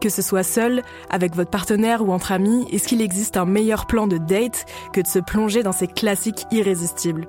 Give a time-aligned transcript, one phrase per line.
[0.00, 3.86] Que ce soit seul, avec votre partenaire ou entre amis, est-ce qu'il existe un meilleur
[3.86, 7.26] plan de date que de se plonger dans ces classiques irrésistibles?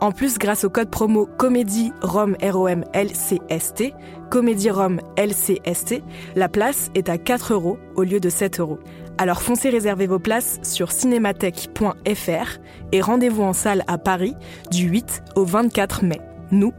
[0.00, 3.92] En plus, grâce au code promo Comédie Rome ROM LCST,
[4.30, 6.02] Comédie Rome LCST,
[6.36, 8.78] la place est à 4 euros au lieu de 7 euros.
[9.18, 12.58] Alors foncez réserver vos places sur cinémathèque.fr
[12.92, 14.36] et rendez-vous en salle à Paris
[14.70, 16.20] du 8 au 24 mai.
[16.52, 16.72] Nous,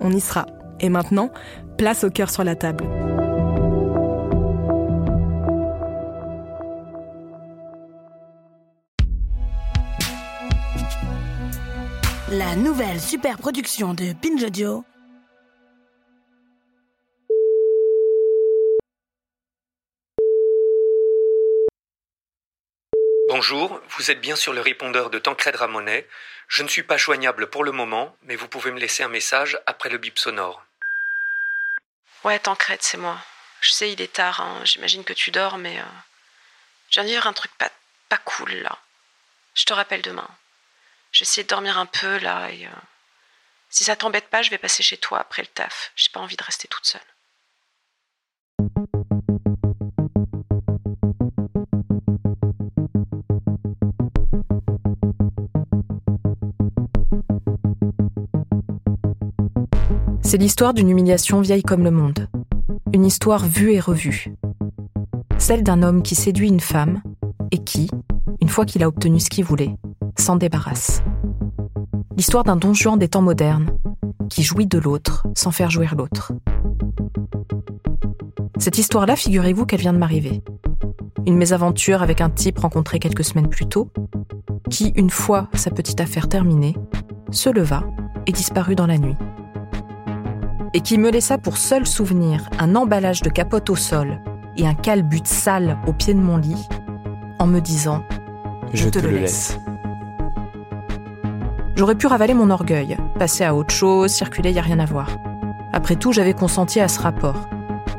[0.00, 0.44] on y sera.
[0.80, 1.30] Et maintenant,
[1.78, 2.84] place au cœur sur la table.
[12.32, 14.84] La nouvelle super production de Binge Audio.
[23.28, 26.08] Bonjour, vous êtes bien sur le répondeur de Tancred Ramonet.
[26.48, 29.56] Je ne suis pas joignable pour le moment, mais vous pouvez me laisser un message
[29.66, 30.64] après le bip sonore.
[32.24, 33.20] Ouais, Tancred, c'est moi.
[33.60, 34.62] Je sais, il est tard, hein.
[34.64, 35.78] j'imagine que tu dors, mais.
[35.78, 35.84] Euh,
[36.90, 37.70] je viens de dire un truc pas,
[38.08, 38.76] pas cool là.
[39.54, 40.28] Je te rappelle demain.
[41.12, 42.66] Je vais essayer de dormir un peu là et.
[42.66, 42.70] euh,
[43.70, 45.92] Si ça t'embête pas, je vais passer chez toi après le taf.
[45.96, 47.00] J'ai pas envie de rester toute seule.
[60.22, 62.28] C'est l'histoire d'une humiliation vieille comme le monde.
[62.92, 64.26] Une histoire vue et revue.
[65.38, 67.02] Celle d'un homme qui séduit une femme
[67.52, 67.88] et qui,
[68.40, 69.70] une fois qu'il a obtenu ce qu'il voulait,
[70.26, 71.04] s'en débarrasse.
[72.16, 73.70] L'histoire d'un don Juan des temps modernes
[74.28, 76.32] qui jouit de l'autre sans faire jouir l'autre.
[78.58, 80.42] Cette histoire-là, figurez-vous qu'elle vient de m'arriver.
[81.26, 83.92] Une mésaventure avec un type rencontré quelques semaines plus tôt,
[84.68, 86.74] qui, une fois sa petite affaire terminée,
[87.30, 87.84] se leva
[88.26, 89.16] et disparut dans la nuit
[90.74, 94.20] et qui me laissa pour seul souvenir un emballage de capote au sol
[94.58, 96.68] et un calbut sale au pied de mon lit,
[97.38, 98.02] en me disant
[98.74, 99.56] Je, te, le laisse.
[101.76, 105.10] J'aurais pu ravaler mon orgueil, passer à autre chose, circuler, y a rien à voir.
[105.74, 107.36] Après tout, j'avais consenti à ce rapport.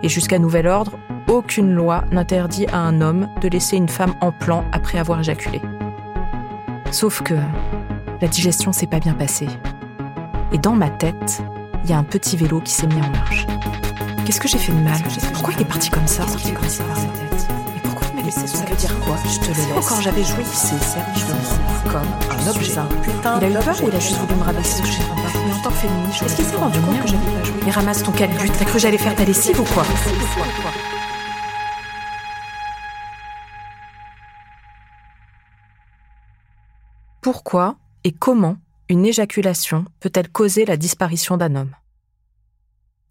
[0.01, 0.93] Et jusqu'à nouvel ordre,
[1.27, 5.61] aucune loi n'interdit à un homme de laisser une femme en plan après avoir éjaculé.
[6.89, 7.35] Sauf que
[8.19, 9.47] la digestion s'est pas bien passée.
[10.51, 11.44] Et dans ma tête,
[11.83, 13.45] il y a un petit vélo qui s'est mis en marche.
[14.25, 14.99] Qu'est-ce que j'ai fait de mal?
[15.33, 16.23] Pourquoi il est parti comme ça?
[18.27, 19.85] Laissé ça veut dire quoi Je te le laisse.
[19.85, 22.81] Encore j'avais s'est servi de moi comme un objet.
[23.01, 25.15] Putain, il a eu peur ou il a juste voulu me rabaisser Je sais pas.
[25.15, 27.71] Mais en tant que féministe, est-ce qu'il s'est rendu compte que j'avais pas joué Mais
[27.71, 29.85] ramasse ton calbut, t'as cru que j'allais faire ta lessive ou quoi
[37.21, 38.57] Pourquoi et comment
[38.89, 41.75] une éjaculation peut-elle causer la disparition d'un homme?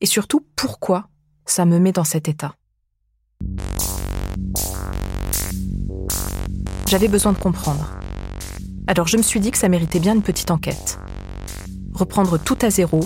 [0.03, 1.09] Et surtout, pourquoi
[1.47, 2.54] ça me met dans cet état?
[6.89, 7.99] J'avais besoin de comprendre.
[8.87, 11.01] Alors je me suis dit que ça méritait bien une petite enquête.
[11.93, 13.01] Reprendre tout à zéro,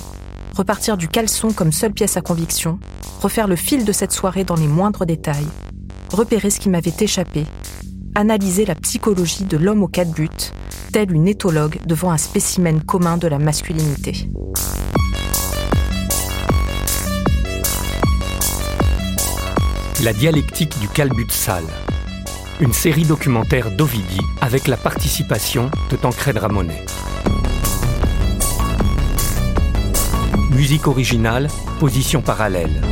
[0.55, 2.79] repartir du caleçon comme seule pièce à conviction,
[3.23, 5.47] refaire le fil de cette soirée dans les moindres détails,
[6.13, 7.47] repérer ce qui m'avait échappé,
[8.15, 10.29] analyser la psychologie de l'homme aux quatre buts,
[10.93, 14.31] telle une éthologue devant un spécimen commun de la masculinité.
[20.05, 21.65] La dialectique du calbut sale.
[22.63, 26.85] Une série documentaire d'Ovidi avec la participation de Tancred Ramonet.
[30.51, 31.49] Musique originale,
[31.79, 32.83] position parallèle.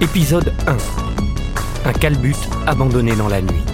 [0.00, 0.76] Épisode 1.
[1.90, 2.36] Un calbut
[2.66, 3.71] abandonné dans la nuit.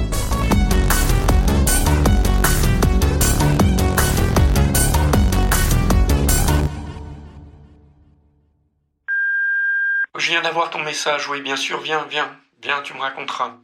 [10.66, 12.28] Ton message, oui, bien sûr, viens, viens,
[12.60, 13.54] viens, tu me raconteras.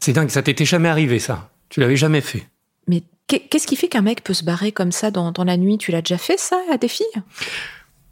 [0.00, 1.48] C'est dingue, ça t'était jamais arrivé, ça.
[1.68, 2.46] Tu l'avais jamais fait.
[2.88, 5.78] Mais qu'est-ce qui fait qu'un mec peut se barrer comme ça dans, la nuit?
[5.78, 7.06] Tu l'as déjà fait, ça, à des filles?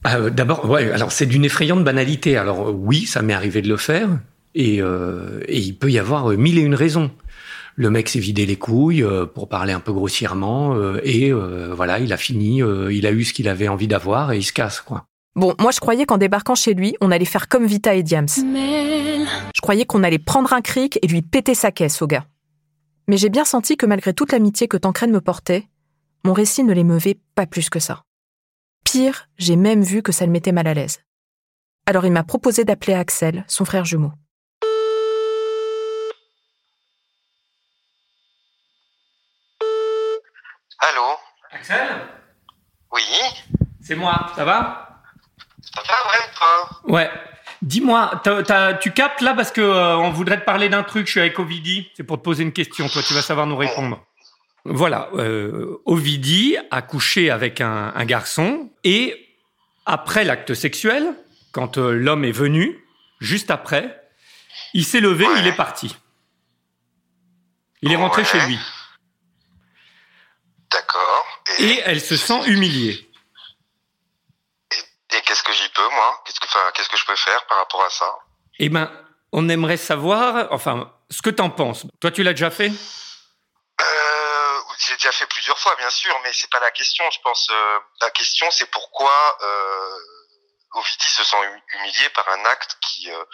[0.04, 2.36] Ah, euh, D'abord, ouais, alors c'est d'une effrayante banalité.
[2.36, 4.08] Alors euh, oui, ça m'est arrivé de le faire,
[4.54, 7.10] et, euh, et, il peut y avoir mille et une raisons.
[7.80, 12.16] Le mec s'est vidé les couilles, pour parler un peu grossièrement, et voilà, il a
[12.16, 15.06] fini, il a eu ce qu'il avait envie d'avoir, et il se casse, quoi.
[15.36, 18.26] Bon, moi je croyais qu'en débarquant chez lui, on allait faire comme Vita et Diams.
[18.28, 22.26] Je croyais qu'on allait prendre un cric et lui péter sa caisse au gars.
[23.06, 25.68] Mais j'ai bien senti que malgré toute l'amitié que Tancred me portait,
[26.24, 28.02] mon récit ne l'émeuvait pas plus que ça.
[28.84, 30.98] Pire, j'ai même vu que ça le mettait mal à l'aise.
[31.86, 34.10] Alors il m'a proposé d'appeler Axel, son frère jumeau.
[40.78, 41.16] Allô
[41.50, 41.88] Axel
[42.92, 43.02] Oui
[43.80, 44.88] C'est moi, ça va
[45.74, 47.10] ça va, ouais, toi Ouais.
[47.62, 48.22] Dis-moi,
[48.80, 51.06] tu captes là parce que euh, on voudrait te parler d'un truc.
[51.06, 51.90] Je suis avec Ovidi.
[51.96, 52.88] C'est pour te poser une question.
[52.88, 54.04] Toi, tu vas savoir nous répondre.
[54.64, 59.28] Voilà, euh, Ovidi a couché avec un, garçon et
[59.86, 61.14] après l'acte sexuel,
[61.52, 62.84] quand euh, l'homme est venu,
[63.18, 64.02] juste après,
[64.74, 65.96] il s'est levé, il est parti.
[67.80, 68.58] Il est rentré chez lui.
[71.58, 73.10] Et elle se sent humiliée.
[75.10, 76.22] Et qu'est-ce que j'y peux, moi?
[76.24, 78.18] Qu'est-ce que, qu'est-ce que je peux faire par rapport à ça?
[78.58, 78.90] Eh ben,
[79.32, 81.86] on aimerait savoir, enfin, ce que t'en penses.
[82.00, 82.70] Toi, tu l'as déjà fait?
[83.80, 87.04] Euh, J'ai déjà fait plusieurs fois, bien sûr, mais c'est pas la question.
[87.10, 87.48] Je pense.
[87.50, 89.98] Euh, la question, c'est pourquoi euh,
[90.74, 91.36] Ovidie se sent
[91.74, 93.24] humilié par un acte qui, euh,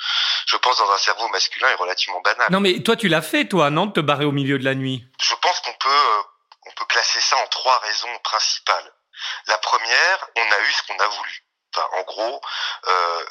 [0.46, 2.46] je pense, dans un cerveau masculin, est relativement banal.
[2.50, 4.74] Non, mais toi, tu l'as fait, toi, non, de te barrer au milieu de la
[4.74, 5.04] nuit?
[5.20, 6.22] Je pense qu'on peut, euh,
[6.66, 8.92] on peut classer ça en trois raisons principales.
[9.46, 11.44] La première, on a eu ce qu'on a voulu
[11.82, 12.40] en gros,
[12.86, 13.26] euh,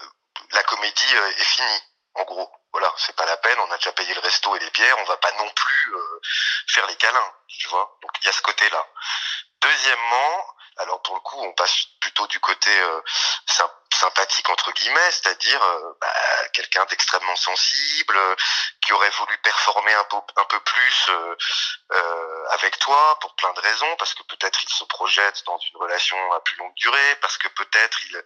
[0.52, 1.84] la comédie euh, est finie.
[2.16, 3.60] En gros, voilà, c'est pas la peine.
[3.60, 4.98] On a déjà payé le resto et les bières.
[5.00, 6.22] On va pas non plus euh,
[6.68, 7.98] faire les câlins, tu vois.
[8.02, 8.88] Donc il y a ce côté-là.
[9.62, 13.02] Deuxièmement, alors pour le coup, on passe plutôt du côté euh,
[13.92, 15.62] sympathique entre guillemets, c'est-à-dire
[16.02, 16.14] bah,
[16.52, 18.20] quelqu'un d'extrêmement sensible,
[18.82, 21.10] qui aurait voulu performer un peu, plus
[22.52, 26.18] avec toi pour plein de raisons, parce que peut-être il se projette dans une relation
[26.34, 28.24] à plus longue durée, parce que peut-être il,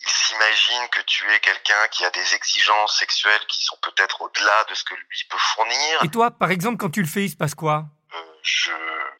[0.00, 4.64] il s'imagine que tu es quelqu'un qui a des exigences sexuelles qui sont peut-être au-delà
[4.68, 6.04] de ce que lui peut fournir.
[6.04, 7.84] Et toi, par exemple, quand tu le fais, il se passe quoi?
[8.42, 8.70] Je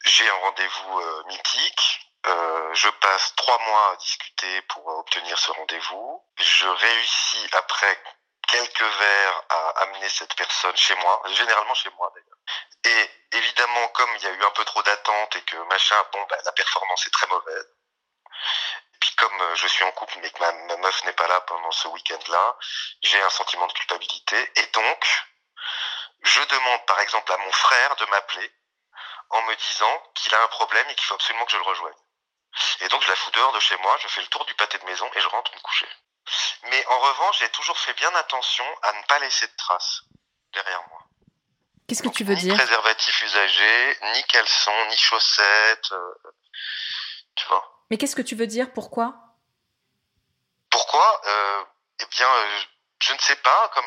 [0.04, 6.22] j'ai un rendez-vous mythique euh, je passe trois mois à discuter pour obtenir ce rendez-vous.
[6.38, 8.02] Je réussis après
[8.48, 12.98] quelques verres à amener cette personne chez moi, généralement chez moi d'ailleurs.
[12.98, 16.24] Et évidemment, comme il y a eu un peu trop d'attente et que machin, bon,
[16.28, 17.68] bah, la performance est très mauvaise.
[18.94, 21.28] Et puis comme euh, je suis en couple mais que ma, ma meuf n'est pas
[21.28, 22.56] là pendant ce week-end-là,
[23.02, 24.52] j'ai un sentiment de culpabilité.
[24.56, 25.26] Et donc,
[26.22, 28.52] je demande par exemple à mon frère de m'appeler
[29.30, 31.94] en me disant qu'il a un problème et qu'il faut absolument que je le rejoigne.
[32.80, 34.78] Et donc je la fous dehors de chez moi, je fais le tour du pâté
[34.78, 35.88] de maison et je rentre me coucher.
[36.64, 40.02] Mais en revanche, j'ai toujours fait bien attention à ne pas laisser de traces
[40.52, 41.05] derrière moi.
[41.88, 42.52] Qu'est-ce que tu veux ni dire?
[42.54, 45.92] Ni préservatif usagé, ni caleçon, ni chaussettes.
[45.92, 46.14] Euh,
[47.36, 47.84] tu vois.
[47.90, 48.72] Mais qu'est-ce que tu veux dire?
[48.72, 49.14] Pourquoi?
[50.70, 51.20] Pourquoi?
[51.26, 51.64] Euh,
[52.00, 52.60] Eh bien, euh,
[53.02, 53.86] je ne sais pas, comme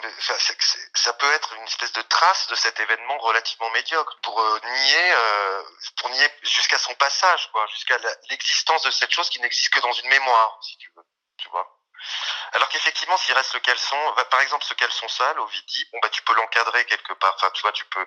[0.96, 5.12] ça peut être une espèce de trace de cet événement relativement médiocre pour euh, nier,
[5.12, 5.63] euh,
[5.98, 7.98] pour nier jusqu'à son passage, quoi, jusqu'à
[8.29, 11.03] l'existence de cette chose qui n'existe que dans une mémoire, si tu veux.
[12.53, 13.98] Alors qu'effectivement, s'il reste le caleçon,
[14.32, 17.34] par exemple ce caleçon sale, au vidi, bon bah tu peux l'encadrer quelque part.
[17.36, 18.06] Enfin, tu vois, tu peux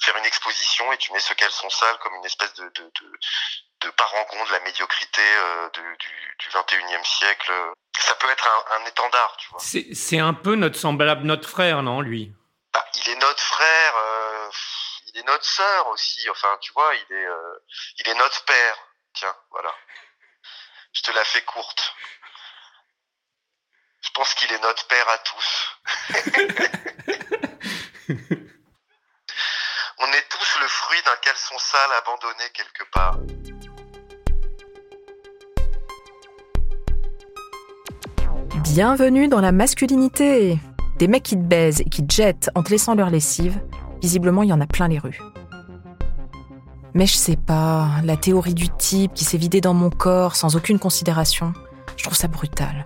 [0.00, 3.12] faire une exposition et tu mets ce caleçon sale comme une espèce de, de, de,
[3.82, 5.96] de parangon de la médiocrité euh, du,
[6.38, 7.52] du 21e siècle.
[7.98, 9.60] Ça peut être un, un étendard, tu vois.
[9.60, 12.32] C'est un peu notre semblable, notre frère, non, lui?
[12.72, 14.50] Bah, Il est notre frère, euh,
[15.06, 16.28] il est notre sœur aussi.
[16.30, 17.58] Enfin, tu vois, il est, euh,
[17.98, 18.76] il est notre père.
[19.14, 19.74] Tiens, voilà.
[20.92, 21.94] Je te la fais courte.
[24.06, 25.80] Je pense qu'il est notre père à tous.
[29.98, 33.18] On est tous le fruit d'un caleçon sale abandonné quelque part.
[38.62, 40.60] Bienvenue dans la masculinité.
[40.98, 43.60] Des mecs qui te baisent et qui te jettent en te laissant leur lessive,
[44.00, 45.20] visiblement il y en a plein les rues.
[46.94, 50.54] Mais je sais pas, la théorie du type qui s'est vidé dans mon corps sans
[50.54, 51.52] aucune considération,
[51.96, 52.84] je trouve ça brutal.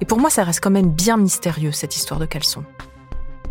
[0.00, 2.64] Et pour moi, ça reste quand même bien mystérieux, cette histoire de caleçon.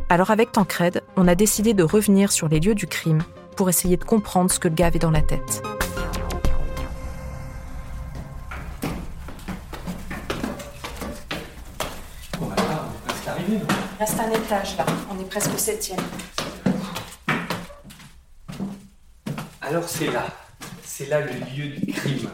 [0.10, 3.24] Alors avec Tancred, on a décidé de revenir sur les lieux du crime
[3.56, 5.64] pour essayer de comprendre ce que le gars avait dans la tête.
[12.40, 12.56] On est
[13.08, 16.00] presque arrivé, Il reste un étage là, on est presque septième.
[19.62, 20.28] Alors c'est là,
[20.84, 22.30] c'est là le lieu du crime.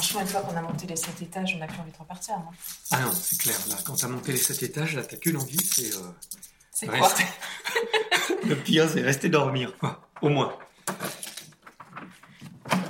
[0.00, 2.38] Franchement, une fois qu'on a monté les sept étages, on n'a plus envie de repartir.
[2.38, 2.44] non
[2.90, 3.56] Ah non, c'est clair.
[3.68, 5.94] Là, quand t'as monté les sept étages, là, t'as qu'une envie, c'est...
[5.94, 6.00] euh,
[6.72, 7.06] C'est quoi?
[7.06, 7.24] Rester.
[8.48, 10.00] le pire, c'est rester dormir, quoi.
[10.22, 10.56] Au moins.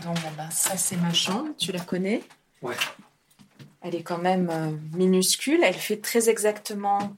[0.05, 1.49] Donc, bon, ben, ça, c'est ma chambre.
[1.59, 2.23] Tu la connais?
[2.63, 2.77] Ouais.
[3.81, 5.65] Elle est quand même euh, minuscule.
[5.65, 7.17] Elle fait très exactement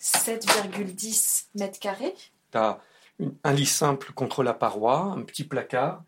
[0.00, 2.14] 7,10 mètres carrés.
[2.50, 2.78] T'as
[3.20, 6.02] une- un lit simple contre la paroi, un petit placard,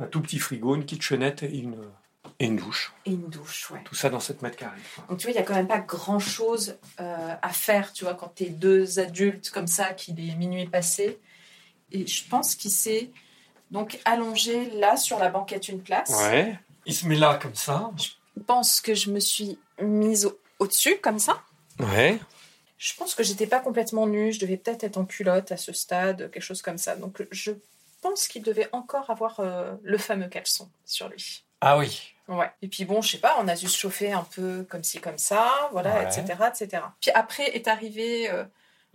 [0.00, 1.76] un tout petit frigo, une kitchenette et une,
[2.38, 2.92] et une douche.
[3.06, 3.80] Et une douche, ouais.
[3.84, 4.80] Tout ça dans 7 mètres carrés.
[4.94, 5.04] quoi.
[5.08, 8.14] Donc tu vois, il n'y a quand même pas grand chose à faire, tu vois,
[8.14, 11.18] quand tu es deux adultes comme ça, qu'il est minuit passé.
[11.92, 13.10] Et je pense qu'il s'est
[13.70, 16.10] donc allongé là sur la banquette une place.
[16.10, 16.58] Ouais.
[16.86, 17.90] Il se met là comme ça.
[17.98, 21.42] Je pense que je me suis mise au- au-dessus comme ça.
[21.78, 22.18] Ouais.
[22.78, 25.72] Je pense que j'étais pas complètement nue, je devais peut-être être en culotte à ce
[25.72, 26.94] stade, quelque chose comme ça.
[26.96, 27.52] Donc je
[28.00, 31.42] pense qu'il devait encore avoir euh, le fameux caleçon sur lui.
[31.60, 32.14] Ah oui.
[32.28, 32.50] Ouais.
[32.62, 35.00] Et puis bon, je sais pas, on a dû se chauffer un peu comme ci,
[35.00, 36.04] comme ça, voilà, Ouais.
[36.04, 36.82] etc., etc.
[37.00, 38.44] Puis après est arrivé euh,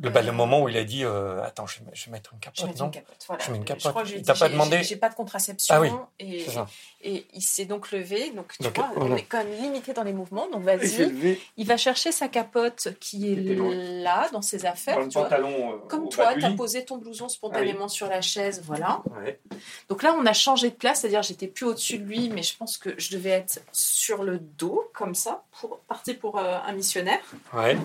[0.03, 2.33] Le, bah, le moment où il a dit euh, Attends, je vais, je vais mettre
[2.33, 3.15] une Je capote, mettre non une capote.
[3.27, 3.43] Voilà.
[3.43, 3.89] Je mets une Je capote.
[3.91, 5.74] crois que je pas demandé j'ai- pas de contraception.
[5.75, 6.67] Ah oui, et, C'est ça.
[7.01, 8.31] et il s'est donc levé.
[8.31, 9.13] Donc, tu Donc, vois, voilà.
[9.13, 10.48] on est quand même limité dans les mouvements.
[10.51, 11.39] Donc, vas-y.
[11.57, 14.95] Il va chercher sa capote qui est là, dans ses affaires.
[14.98, 15.29] dans le tu vois.
[15.29, 15.74] pantalon.
[15.74, 18.62] euh, Comme au toi, tu as posé ton blouson spontanément sur la chaise.
[18.65, 19.01] Voilà.
[19.22, 19.39] Ouais.
[19.89, 21.00] Donc là, on a changé de place.
[21.01, 24.38] C'est-à-dire, j'étais plus au-dessus de lui, mais je pense que je devais être sur le
[24.39, 27.22] dos, comme ça, pour partir pour euh, un missionnaire.
[27.53, 27.77] Ouais.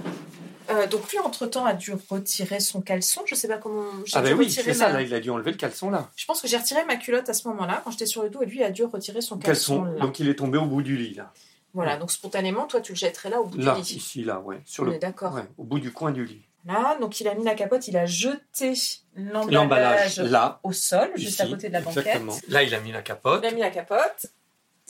[0.70, 3.22] Euh, donc lui, entre-temps, a dû retirer son caleçon.
[3.26, 3.84] Je sais pas comment.
[4.04, 6.10] j'ai Ah, ben oui, c'est ça, là, il a dû enlever le caleçon là.
[6.16, 8.42] Je pense que j'ai retiré ma culotte à ce moment-là, quand j'étais sur le dos,
[8.42, 9.94] et lui a dû retirer son caleçon, Caleçon.
[9.94, 10.00] là.
[10.00, 11.32] Donc il est tombé au bout du lit là.
[11.74, 13.96] Voilà, donc spontanément, toi, tu le jetterais là au bout Là, du lit.
[13.96, 14.60] ici, là, ouais.
[14.64, 14.94] Sur On le...
[14.94, 15.34] est d'accord.
[15.34, 16.42] ouais, au bout du coin du lit.
[16.66, 18.74] Là, donc il a mis la capote, il a jeté
[19.14, 20.60] L'emballage là.
[20.64, 21.98] au sol, juste à côté de la banquette.
[22.06, 22.36] Exactement.
[22.48, 23.40] Là, il a mis la capote.
[23.42, 24.26] Il a mis la capote.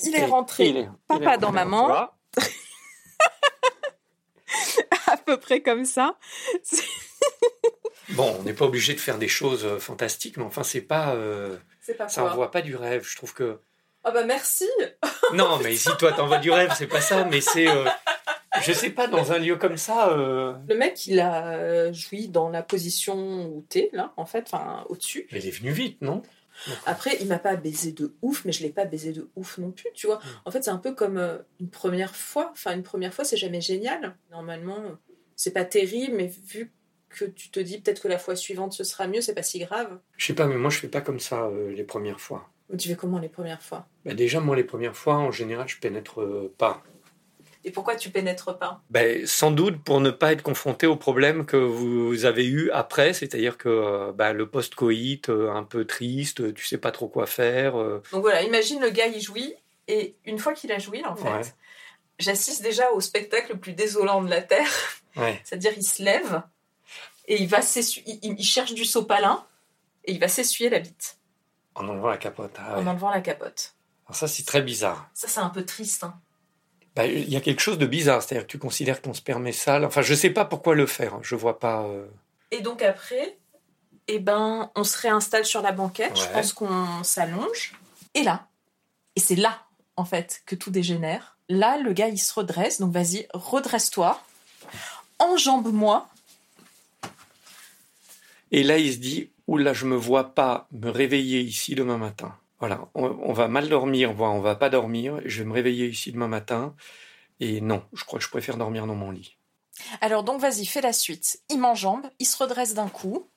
[0.02, 2.08] Il Et est rentré il est- papa il est- dans maman.
[5.28, 6.16] Peu près comme ça.
[8.10, 11.14] Bon, on n'est pas obligé de faire des choses euh, fantastiques, mais enfin, c'est pas.
[11.14, 11.58] euh,
[11.98, 12.30] pas ça quoi.
[12.32, 13.04] envoie pas du rêve.
[13.06, 13.58] Je trouve que.
[14.04, 14.66] Ah bah merci.
[15.34, 17.68] Non, mais si toi t'envoies du rêve, c'est pas ça, mais c'est.
[17.68, 17.84] euh,
[18.62, 20.08] Je sais pas, dans un lieu comme ça.
[20.08, 24.86] euh, Le mec, il a joui dans la position où t'es, là, en fait, enfin,
[24.88, 25.28] au-dessus.
[25.30, 26.22] Mais il est venu vite, non?
[26.86, 29.70] Après, il m'a pas baisé de ouf, mais je l'ai pas baisé de ouf non
[29.70, 30.18] plus, tu vois.
[30.46, 31.18] En fait, c'est un peu comme
[31.60, 32.48] une première fois.
[32.52, 34.16] Enfin, une première fois, c'est jamais génial.
[34.30, 34.78] Normalement,
[35.38, 36.72] c'est pas terrible, mais vu
[37.08, 39.60] que tu te dis peut-être que la fois suivante ce sera mieux, c'est pas si
[39.60, 39.98] grave.
[40.16, 42.50] Je sais pas, mais moi je fais pas comme ça euh, les premières fois.
[42.76, 43.86] Tu fais comment les premières fois?
[44.04, 46.82] Bah, déjà, moi les premières fois, en général, je pénètre euh, pas.
[47.64, 48.82] Et pourquoi tu pénètres pas?
[48.90, 53.12] Ben, sans doute pour ne pas être confronté au problème que vous avez eu après,
[53.14, 57.76] c'est-à-dire que euh, bah, le post-coït, un peu triste, tu sais pas trop quoi faire.
[57.76, 59.54] euh, Donc voilà, imagine le gars, il jouit,
[59.86, 61.42] et une fois qu'il a joui, en fait, Ouais.
[62.18, 64.70] J'assiste déjà au spectacle le plus désolant de la Terre.
[65.16, 65.40] ouais.
[65.44, 66.42] C'est-à-dire, il se lève,
[67.26, 69.44] et il va s'essuyer, il, il cherche du sopalin,
[70.04, 71.18] et il va s'essuyer la bite
[71.74, 72.54] En enlevant la capote.
[72.58, 72.82] ah ouais.
[72.82, 73.74] en enlevant la capote.
[74.06, 75.08] Alors ça, c'est très bizarre.
[75.14, 76.04] Ça, c'est un peu triste.
[76.04, 76.18] hein.
[76.96, 79.46] Bah, Il y a quelque chose de bizarre, c'est-à-dire que tu considères que ton sperme
[79.46, 79.84] est sale.
[79.84, 81.20] Enfin, je sais pas pourquoi le faire, hein.
[81.22, 81.82] je vois pas.
[81.82, 82.06] euh,
[82.50, 83.36] Et donc après,
[84.08, 86.16] eh ben, on se réinstalle sur la banquette.
[86.18, 87.74] Je pense qu'on s'allonge.
[88.14, 88.48] Et là,
[89.14, 91.36] et c'est là, en fait, que tout dégénère.
[91.48, 92.80] Là, le gars, il se redresse.
[92.80, 94.20] Donc vas-y, redresse-toi.
[95.18, 96.08] Enjambe-moi.
[98.50, 102.34] Et là, il se dit, oula, je me vois pas me réveiller ici demain matin.
[102.60, 105.20] Voilà, on, on va mal dormir, on va pas dormir.
[105.24, 106.74] Je vais me réveiller ici demain matin.
[107.40, 109.36] Et non, je crois que je préfère dormir dans mon lit.
[110.00, 111.40] Alors donc vas-y, fais la suite.
[111.50, 113.28] Il m'enjambe, il se redresse d'un coup.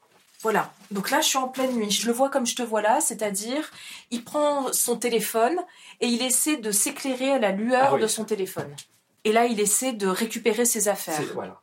[0.44, 0.74] Voilà.
[0.90, 1.92] Donc là, je suis en pleine nuit.
[1.92, 3.70] Je le vois comme je te vois là, c'est-à-dire,
[4.10, 5.58] il prend son téléphone
[6.00, 8.02] et il essaie de s'éclairer à la lueur Ah oui.
[8.02, 8.74] de son téléphone.
[9.24, 11.22] Et là, il essaie de récupérer ses affaires.
[11.36, 11.62] Voilà.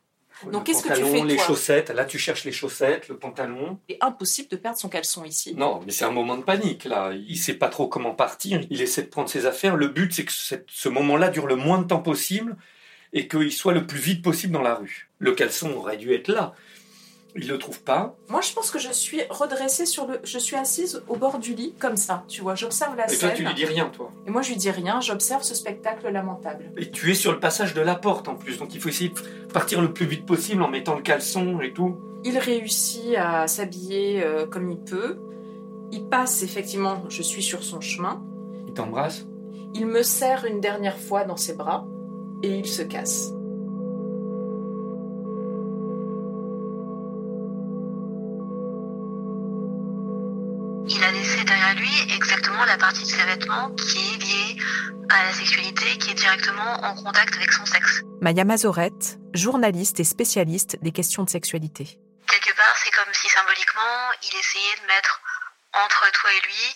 [0.49, 3.77] Donc, qu'est-ce que tu fais, Les toi chaussettes, là tu cherches les chaussettes, le pantalon.
[3.89, 5.53] Il est impossible de perdre son caleçon ici.
[5.53, 7.11] Non, mais c'est un moment de panique là.
[7.13, 8.61] Il sait pas trop comment partir.
[8.69, 9.75] Il essaie de prendre ses affaires.
[9.75, 12.55] Le but, c'est que ce moment-là dure le moins de temps possible
[13.11, 15.09] et qu'il soit le plus vite possible dans la rue.
[15.17, 16.53] Le caleçon aurait dû être là.
[17.35, 18.15] Il le trouve pas.
[18.27, 20.19] Moi, je pense que je suis redressée sur le.
[20.23, 22.23] Je suis assise au bord du lit, comme ça.
[22.27, 23.37] Tu vois, j'observe la Et toi, scène.
[23.37, 24.11] tu lui dis rien, toi.
[24.25, 24.99] Et moi, je lui dis rien.
[24.99, 26.71] J'observe ce spectacle lamentable.
[26.77, 29.09] Et tu es sur le passage de la porte en plus, donc il faut essayer
[29.11, 31.97] de partir le plus vite possible en mettant le caleçon et tout.
[32.23, 35.19] Il réussit à s'habiller euh, comme il peut.
[35.91, 37.03] Il passe effectivement.
[37.09, 38.23] Je suis sur son chemin.
[38.67, 39.25] Il t'embrasse.
[39.75, 41.85] Il me serre une dernière fois dans ses bras
[42.43, 43.31] et il se casse.
[53.29, 54.63] Vêtements qui est liée
[55.11, 58.01] à la sexualité, qui est directement en contact avec son sexe.
[58.21, 61.99] Maya Mazorette, journaliste et spécialiste des questions de sexualité.
[62.27, 65.21] Quelque part, c'est comme si symboliquement, il essayait de mettre
[65.73, 66.75] entre toi et lui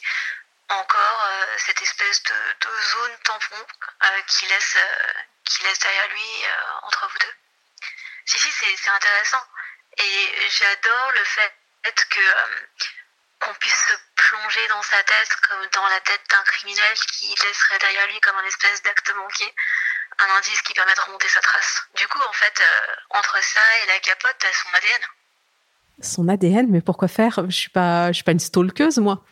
[0.70, 6.08] encore euh, cette espèce de, de zone tampon euh, qui, laisse, euh, qui laisse derrière
[6.10, 6.32] lui
[6.84, 7.36] entre vous deux.
[8.26, 9.44] Si, si, c'est intéressant.
[9.98, 11.54] Et j'adore le fait
[12.10, 12.22] que
[13.40, 13.94] qu'on puisse se
[14.34, 18.36] plonger dans sa tête comme dans la tête d'un criminel qui laisserait derrière lui comme
[18.38, 19.54] un espèce d'acte manqué
[20.20, 21.84] un indice qui permet de remonter sa trace.
[21.96, 22.62] Du coup, en fait,
[23.10, 25.02] entre ça et la capote, t'as son ADN.
[26.02, 27.44] Son ADN, mais pourquoi faire?
[27.50, 29.24] Je suis pas, je suis pas une stalkeuse, moi.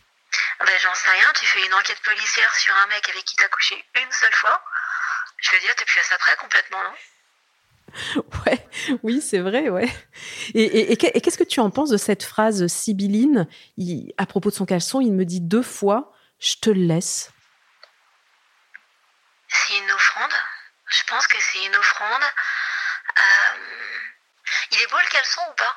[0.59, 3.49] Ben, j'en sais rien, tu fais une enquête policière sur un mec avec qui t'as
[3.49, 4.63] couché une seule fois.
[5.37, 6.93] Je veux dire, t'es plus à ça près complètement, non?
[8.45, 8.67] Ouais,
[9.03, 9.89] oui, c'est vrai, ouais.
[10.53, 13.47] Et, qu'est-ce que tu en penses de cette phrase sibylline
[14.17, 17.31] À propos de son caleçon, il me dit deux fois Je te laisse.
[19.47, 20.31] C'est une offrande.
[20.89, 22.23] Je pense que c'est une offrande.
[23.19, 23.57] Euh,
[24.71, 25.75] il est beau le caleçon ou pas?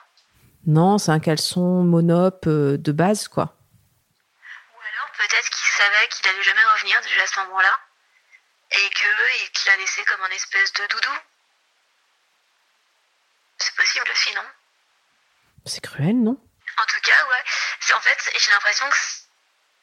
[0.66, 3.56] Non, c'est un caleçon monop euh, de base, quoi
[5.18, 7.78] peut-être qu'il savait qu'il allait jamais revenir déjà à ce moment-là
[8.71, 11.16] et que qu'il a laissé comme un espèce de doudou.
[13.59, 14.45] C'est possible aussi, non?
[15.67, 16.37] C'est cruel, non?
[16.77, 17.45] En tout cas, ouais.
[17.97, 18.97] En fait, j'ai l'impression que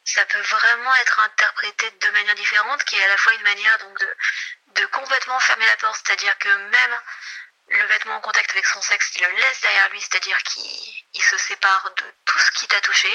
[0.04, 3.78] ça peut vraiment être interprété de manière différente, qui est à la fois une manière
[3.80, 4.16] donc de,
[4.82, 7.00] de complètement fermer la porte, c'est-à-dire que même
[7.70, 11.38] le vêtement en contact avec son sexe, il le laisse derrière lui, c'est-à-dire qu'il se
[11.38, 13.10] sépare de tout ce qui t'a touché,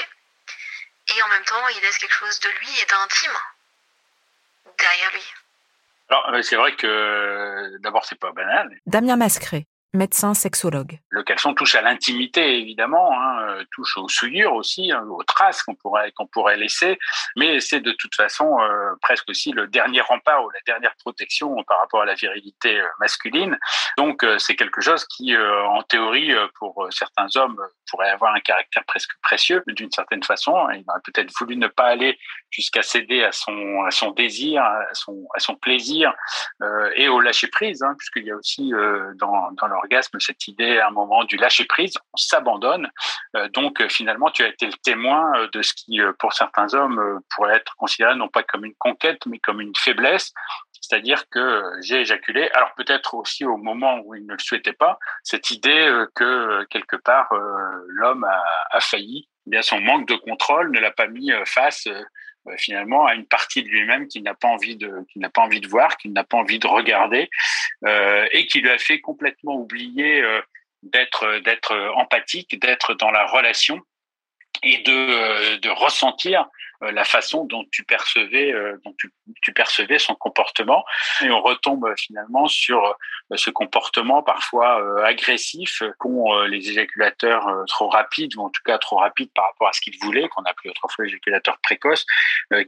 [1.15, 3.37] et en même temps, il laisse quelque chose de lui et d'intime
[4.77, 5.33] derrière lui.
[6.09, 8.69] Alors, euh, c'est vrai que d'abord, c'est pas banal.
[8.85, 10.99] Damien Mascret, médecin sexologue.
[11.09, 15.63] Le caleçon touche à l'intimité, évidemment, hein, euh, touche aux souillures aussi, hein, aux traces
[15.63, 16.99] qu'on pourrait, qu'on pourrait laisser,
[17.35, 21.55] mais c'est de toute façon euh, presque aussi le dernier rempart ou la dernière protection
[21.63, 23.57] par rapport à la virilité euh, masculine.
[23.97, 27.57] Donc c'est quelque chose qui, en théorie, pour certains hommes,
[27.89, 30.53] pourrait avoir un caractère presque précieux d'une certaine façon.
[30.71, 32.17] Il aurait peut-être voulu ne pas aller
[32.51, 36.13] jusqu'à céder à son, à son désir, à son, à son plaisir
[36.95, 38.71] et au lâcher prise, hein, puisqu'il y a aussi
[39.15, 39.67] dans, dans
[40.19, 42.89] cette idée à un moment du lâcher prise, on s'abandonne.
[43.35, 46.73] Euh, donc euh, finalement, tu as été le témoin euh, de ce qui, pour certains
[46.73, 50.33] hommes, pourrait être considéré non pas comme une conquête, mais comme une faiblesse.
[50.79, 54.99] C'est-à-dire que j'ai éjaculé, alors peut-être aussi au moment où il ne le souhaitait pas,
[55.23, 57.29] cette idée que quelque part
[57.87, 58.25] l'homme
[58.71, 61.89] a, failli, eh bien son manque de contrôle ne l'a pas mis face
[62.57, 65.61] finalement à une partie de lui-même qu'il n'a pas envie de qu'il n'a pas envie
[65.61, 67.29] de voir, qu'il n'a pas envie de regarder
[68.31, 70.23] et qui lui a fait complètement oublier
[70.83, 73.81] d'être d'être empathique, d'être dans la relation
[74.63, 76.45] et de, euh, ressentir euh,
[76.81, 79.11] la façon dont tu percevais euh, dont tu,
[79.41, 80.83] tu, percevais son comportement
[81.21, 82.95] et on retombe finalement sur
[83.35, 89.31] ce comportement parfois agressif qu'ont les éjaculateurs trop rapides ou en tout cas trop rapides
[89.33, 92.05] par rapport à ce qu'ils voulaient qu'on appelait autrefois éjaculateurs précoces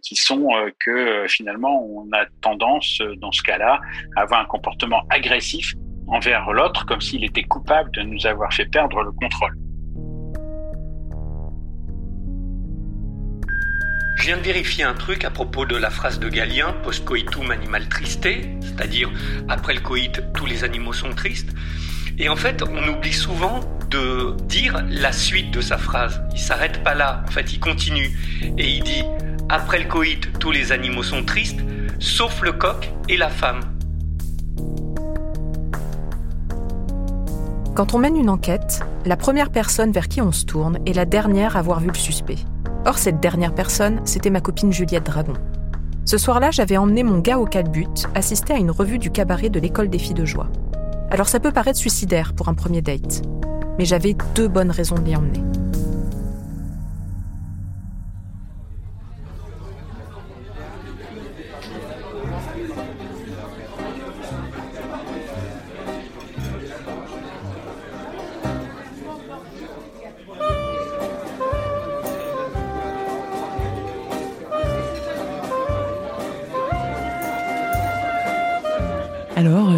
[0.02, 3.80] qui sont que finalement on a tendance dans ce cas-là
[4.16, 5.74] à avoir un comportement agressif
[6.08, 9.56] envers l'autre comme s'il était coupable de nous avoir fait perdre le contrôle.
[14.20, 17.52] Je viens de vérifier un truc à propos de la phrase de Galien, post coitum
[17.52, 18.28] animal triste,
[18.60, 19.10] c'est-à-dire
[19.48, 21.52] après le coït, tous les animaux sont tristes.
[22.18, 26.22] Et en fait, on oublie souvent de dire la suite de sa phrase.
[26.34, 28.12] Il s'arrête pas là, en fait, il continue.
[28.58, 29.04] Et il dit
[29.48, 31.62] après le coït, tous les animaux sont tristes,
[32.00, 33.62] sauf le coq et la femme.
[37.74, 41.06] Quand on mène une enquête, la première personne vers qui on se tourne est la
[41.06, 42.40] dernière à avoir vu le suspect.
[42.90, 45.34] Or, cette dernière personne, c'était ma copine Juliette Dragon.
[46.06, 49.60] Ce soir-là, j'avais emmené mon gars au calbut assister à une revue du cabaret de
[49.60, 50.50] l'école des filles de joie.
[51.12, 53.22] Alors ça peut paraître suicidaire pour un premier date,
[53.78, 55.44] mais j'avais deux bonnes raisons de l'y emmener.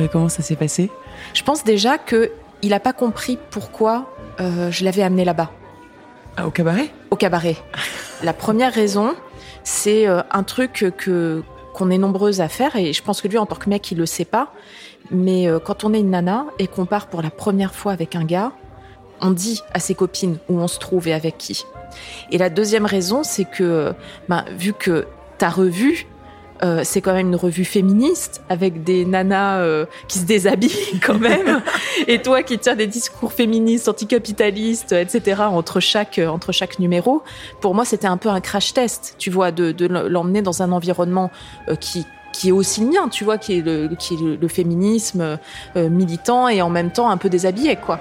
[0.07, 0.89] Comment ça s'est passé?
[1.33, 5.51] Je pense déjà que il n'a pas compris pourquoi euh, je l'avais amené là-bas.
[6.37, 6.91] Ah, au cabaret?
[7.09, 7.57] Au cabaret.
[8.23, 9.15] La première raison,
[9.63, 13.37] c'est euh, un truc que qu'on est nombreuses à faire et je pense que lui
[13.37, 14.51] en tant que mec il le sait pas
[15.09, 18.25] mais quand on est une nana et qu'on part pour la première fois avec un
[18.25, 18.51] gars
[19.21, 21.63] on dit à ses copines où on se trouve et avec qui.
[22.31, 23.93] Et la deuxième raison, c'est que,
[24.27, 26.07] ben, vu que ta revue,
[26.63, 31.17] euh, c'est quand même une revue féministe avec des nanas euh, qui se déshabillent quand
[31.17, 31.61] même,
[32.07, 35.41] et toi qui tiens des discours féministes, anticapitalistes, etc.
[35.47, 37.23] entre chaque euh, entre chaque numéro.
[37.61, 40.71] Pour moi, c'était un peu un crash test, tu vois, de, de l'emmener dans un
[40.71, 41.31] environnement
[41.79, 45.37] qui qui est aussi le mien, tu vois, qui est le, qui est le, féminisme
[45.75, 47.99] militant et en même temps un peu déshabillé, quoi.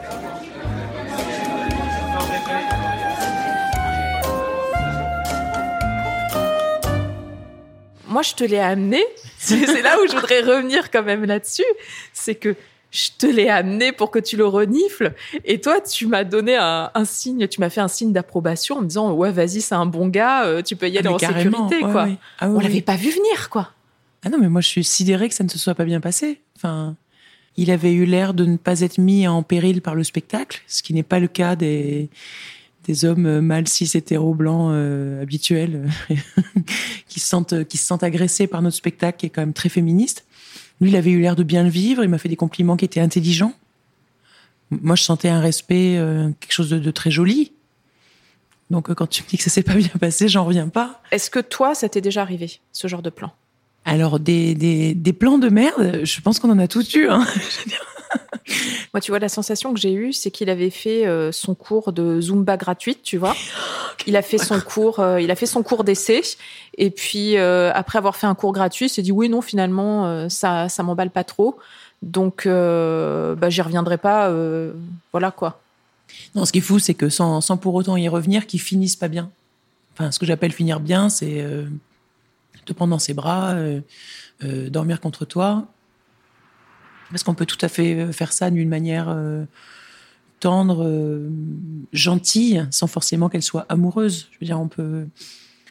[8.11, 9.03] Moi, je te l'ai amené.
[9.38, 11.64] C'est là où je voudrais revenir quand même là-dessus.
[12.12, 12.57] C'est que
[12.90, 15.14] je te l'ai amené pour que tu le renifles.
[15.44, 18.87] Et toi, tu m'as donné un, signe, tu m'as fait un signe d'approbation en me
[18.87, 21.81] disant, ouais, vas-y, c'est un bon gars, euh, tu peux y aller ah, en sécurité,
[21.81, 22.09] quoi.
[22.40, 23.70] Ah On l'avait pas vu venir, quoi.
[24.25, 26.40] Ah non, mais moi, je suis sidérée que ça ne se soit pas bien passé.
[26.57, 26.96] Enfin,
[27.57, 30.83] il avait eu l'air de ne pas être mis en péril par le spectacle, ce
[30.83, 32.11] qui n'est pas le cas des,
[32.87, 35.88] des hommes euh, mâles cis hétéro blancs euh, habituels
[37.09, 39.69] qui se sentent qui se sentent agressés par notre spectacle qui est quand même très
[39.69, 40.25] féministe.
[40.81, 42.03] Lui, il avait eu l'air de bien le vivre.
[42.03, 43.53] Il m'a fait des compliments qui étaient intelligents.
[44.71, 47.53] Moi, je sentais un respect, euh, quelque chose de, très joli.
[48.71, 51.03] Donc, quand tu me dis que ça s'est pas bien passé, j'en reviens pas.
[51.11, 53.33] Est-ce que toi, ça t'est déjà arrivé, ce genre de plan?
[53.85, 57.09] Alors, des, des, des plans de merde, je pense qu'on en a tous eu.
[57.09, 57.27] Hein.
[58.94, 61.92] Moi, tu vois, la sensation que j'ai eue, c'est qu'il avait fait euh, son cours
[61.92, 63.35] de Zumba gratuite, tu vois.
[64.07, 66.23] Il a fait son cours, euh, il a fait son cours d'essai.
[66.77, 70.29] Et puis, euh, après avoir fait un cours gratuit, il s'est dit, oui, non, finalement,
[70.29, 71.59] ça, ça m'emballe pas trop.
[72.03, 74.33] Donc, bah, j'y reviendrai pas.
[75.12, 75.61] voilà, quoi.
[76.35, 78.96] Non, ce qui est fou, c'est que sans, sans pour autant y revenir, qu'ils finissent
[78.96, 79.31] pas bien.
[79.92, 81.44] Enfin, ce que j'appelle finir bien, c'est
[82.64, 83.55] te prendre dans ses bras,
[84.40, 85.66] dormir contre toi,
[87.11, 89.44] parce qu'on peut tout à fait euh, faire ça d'une manière euh,
[90.38, 91.29] tendre, euh,
[91.92, 94.29] gentille, sans forcément qu'elle soit amoureuse.
[94.33, 95.07] Je veux dire, on peut,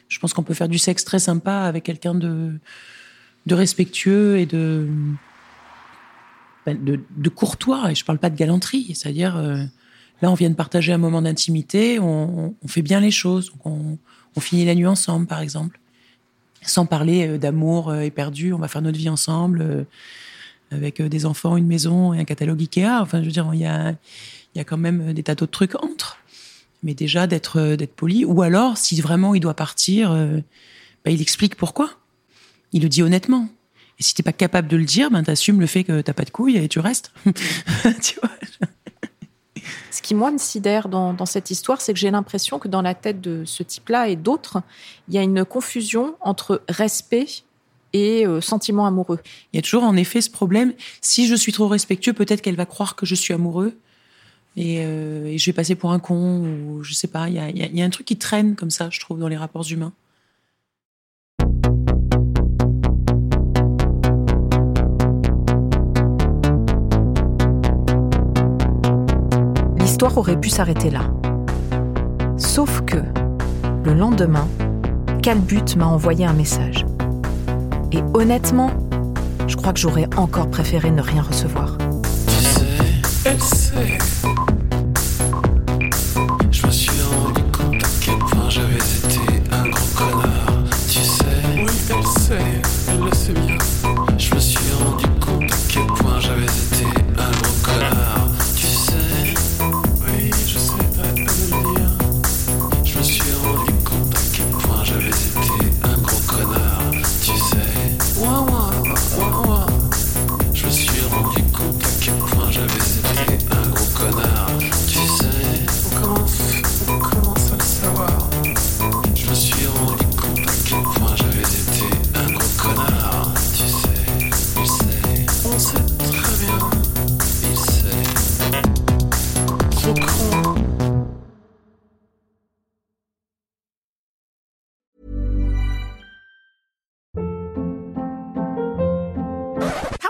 [0.08, 2.58] je pense qu'on peut faire du sexe très sympa avec quelqu'un de,
[3.50, 4.88] respectueux et de,
[6.66, 7.90] ben, de, courtois.
[7.90, 8.94] Et je parle pas de galanterie.
[8.94, 13.52] C'est-à-dire, là, on vient de partager un moment d'intimité, on, fait bien les choses.
[13.64, 13.98] On,
[14.38, 15.80] finit la nuit ensemble, par exemple.
[16.62, 19.86] Sans parler d'amour éperdu, on va faire notre vie ensemble
[20.70, 23.00] avec euh, des enfants, une maison et un catalogue Ikea.
[23.00, 23.94] Enfin, je veux dire, il y a,
[24.54, 26.18] y a quand même des tas d'autres trucs entre.
[26.82, 28.24] Mais déjà d'être euh, d'être poli.
[28.24, 30.38] Ou alors, si vraiment il doit partir, euh,
[31.04, 31.90] bah, il explique pourquoi.
[32.72, 33.48] Il le dit honnêtement.
[33.98, 36.24] Et si t'es pas capable de le dire, ben t'assumes le fait que t'as pas
[36.24, 37.12] de couilles et tu restes.
[38.02, 38.30] tu vois
[39.90, 42.94] Ce qui, moi, me sidère dans cette histoire, c'est que j'ai l'impression que dans la
[42.94, 44.62] tête de ce type-là et d'autres,
[45.08, 47.26] il y a une confusion entre respect
[47.92, 49.18] et euh, sentiment amoureux.
[49.52, 50.72] Il y a toujours en effet ce problème.
[51.00, 53.76] Si je suis trop respectueux, peut-être qu'elle va croire que je suis amoureux
[54.56, 57.28] et, euh, je vais passer pour un con ou je sais pas.
[57.28, 59.28] Il y, a, il y a un truc qui traîne comme ça, je trouve, dans
[59.28, 59.92] les rapports humains.
[69.78, 71.12] L'histoire aurait pu s'arrêter là.
[72.36, 72.96] Sauf que,
[73.84, 74.48] le lendemain,
[75.22, 76.86] Calbut m'a envoyé un message.
[77.92, 78.70] Et honnêtement,
[79.48, 81.76] je crois que j'aurais encore préféré ne rien recevoir.